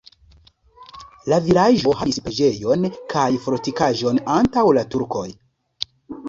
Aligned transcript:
La 1.33 1.37
vilaĝo 1.47 1.93
havis 1.99 2.17
preĝejon 2.29 2.87
kaj 3.13 3.27
fortikaĵon 3.45 4.19
antaŭ 4.39 4.65
la 4.79 4.87
turkoj. 4.97 5.25